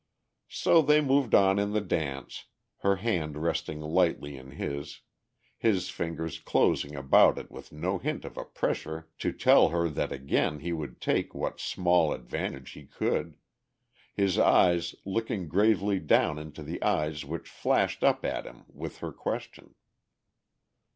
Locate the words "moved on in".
0.99-1.73